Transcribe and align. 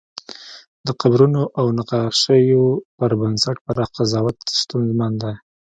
د 0.85 0.87
قبرونو 1.01 1.41
او 1.59 1.65
نقاشیو 1.77 2.65
پر 2.97 3.11
بنسټ 3.19 3.57
پراخ 3.65 3.89
قضاوت 3.97 4.37
ستونزمن 4.61 5.11
دی. 5.21 5.33